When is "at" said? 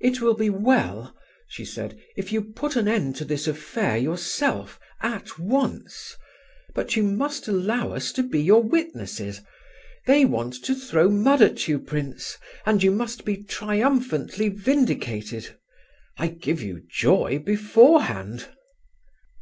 5.02-5.38, 11.42-11.68